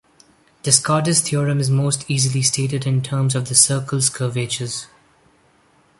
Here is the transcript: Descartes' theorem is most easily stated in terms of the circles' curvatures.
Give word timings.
Descartes' 0.63 1.19
theorem 1.21 1.59
is 1.59 1.69
most 1.69 2.09
easily 2.09 2.41
stated 2.41 2.87
in 2.87 3.03
terms 3.03 3.35
of 3.35 3.47
the 3.49 3.53
circles' 3.53 4.09
curvatures. 4.09 4.87